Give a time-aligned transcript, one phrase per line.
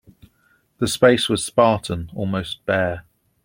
[0.79, 3.05] The space was spartan, almost bare.